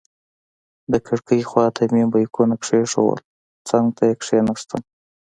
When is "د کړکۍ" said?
0.91-1.41